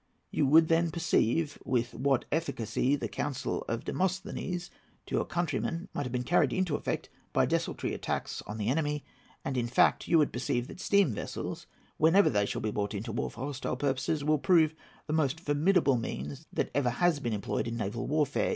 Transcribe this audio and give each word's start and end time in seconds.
You 0.31 0.47
would 0.47 0.67
then 0.67 0.89
perceive 0.89 1.59
with 1.63 1.93
what 1.93 2.25
efficacy 2.31 2.95
the 2.95 3.07
counsel 3.07 3.63
of 3.67 3.83
Demosthenes 3.85 4.71
to 5.05 5.13
your 5.13 5.25
countrymen 5.25 5.89
might 5.93 6.11
be 6.11 6.23
carried 6.23 6.51
into 6.51 6.75
effect 6.75 7.09
by 7.33 7.45
desultory 7.45 7.93
attacks 7.93 8.41
on 8.47 8.57
the 8.57 8.67
enemy; 8.67 9.05
and, 9.45 9.55
in 9.55 9.67
fact, 9.67 10.07
you 10.07 10.17
would 10.17 10.33
perceive 10.33 10.67
that 10.69 10.79
steam 10.79 11.11
vessels, 11.13 11.67
whenever 11.97 12.31
they 12.31 12.47
shall 12.47 12.61
be 12.61 12.71
brought 12.71 12.95
into 12.95 13.11
war 13.11 13.29
for 13.29 13.41
hostile 13.41 13.77
purposes, 13.77 14.23
will 14.23 14.39
prove 14.39 14.73
the 15.05 15.13
most 15.13 15.39
formidable 15.39 15.97
means 15.97 16.47
that 16.51 16.71
ever 16.73 16.89
has 16.89 17.19
been 17.19 17.31
employed 17.33 17.67
in 17.67 17.77
naval 17.77 18.07
warfare. 18.07 18.49